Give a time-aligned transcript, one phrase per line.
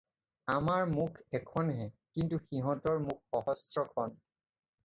[0.53, 4.21] আমাৰ মুখ এখন হে কিন্তু সিহঁতৰ মুখ সহস্ৰ খন।